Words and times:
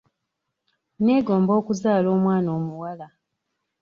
Neegomba 1.03 1.51
okuzaala 1.59 2.07
omwana 2.15 2.49
omuwala. 2.57 3.07